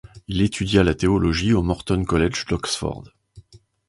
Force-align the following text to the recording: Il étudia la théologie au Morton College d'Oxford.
Il 0.27 0.41
étudia 0.41 0.83
la 0.83 0.95
théologie 0.95 1.53
au 1.53 1.61
Morton 1.61 2.05
College 2.05 2.47
d'Oxford. 2.47 3.03